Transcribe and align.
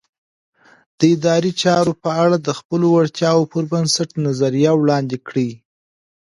د 0.97 1.01
ادارې 1.15 1.51
چارو 1.61 1.93
په 2.03 2.09
اړه 2.23 2.37
د 2.39 2.49
خپلو 2.59 2.85
وړتیاوو 2.95 3.49
پر 3.51 3.63
بنسټ 3.71 4.09
نظریه 4.25 4.71
وړاندې 4.75 5.17
کړئ. 5.27 5.49